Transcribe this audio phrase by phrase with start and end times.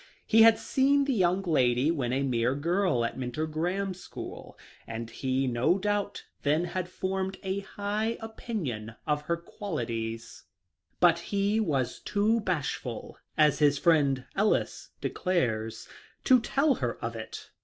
[0.25, 5.11] He had seen the young lady when a mere girl at Mentor Graham's school, and
[5.11, 10.45] he, no doubt, then had formed a high opinion of her qualities.
[11.01, 11.69] 136 THE LIFE OF LINCOLN.
[11.69, 15.87] But he was too bashful, as his friend Ellis declares,
[16.23, 17.51] to tell her of it.